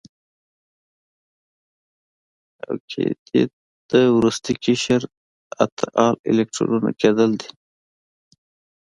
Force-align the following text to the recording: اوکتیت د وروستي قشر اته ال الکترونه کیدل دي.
اوکتیت 2.69 3.51
د 3.91 3.91
وروستي 4.17 4.53
قشر 4.63 5.01
اته 5.63 5.85
ال 6.05 6.15
الکترونه 6.31 6.89
کیدل 7.01 7.31
دي. 7.39 7.49